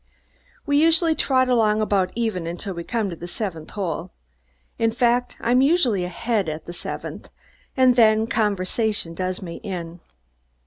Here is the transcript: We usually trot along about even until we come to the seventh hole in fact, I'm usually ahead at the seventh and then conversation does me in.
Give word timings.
We 0.65 0.77
usually 0.81 1.13
trot 1.13 1.47
along 1.47 1.79
about 1.79 2.11
even 2.15 2.47
until 2.47 2.73
we 2.73 2.83
come 2.83 3.11
to 3.11 3.15
the 3.15 3.27
seventh 3.27 3.69
hole 3.69 4.09
in 4.79 4.89
fact, 4.91 5.37
I'm 5.39 5.61
usually 5.61 6.03
ahead 6.05 6.49
at 6.49 6.65
the 6.65 6.73
seventh 6.73 7.29
and 7.77 7.95
then 7.95 8.25
conversation 8.25 9.13
does 9.13 9.43
me 9.43 9.57
in. 9.57 9.99